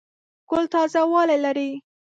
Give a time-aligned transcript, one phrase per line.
[0.49, 1.69] ګل تازه والی لري.